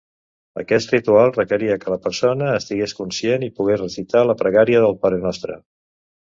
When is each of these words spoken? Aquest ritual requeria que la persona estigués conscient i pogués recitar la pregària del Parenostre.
Aquest 0.61 0.93
ritual 0.95 1.33
requeria 1.35 1.75
que 1.83 1.91
la 1.95 1.99
persona 2.07 2.49
estigués 2.61 2.97
conscient 3.03 3.47
i 3.51 3.53
pogués 3.61 3.85
recitar 3.87 4.27
la 4.33 4.39
pregària 4.43 4.85
del 4.89 5.01
Parenostre. 5.07 5.63